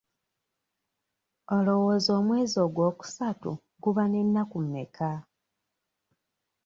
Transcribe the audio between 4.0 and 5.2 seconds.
n'ennaku mmeka?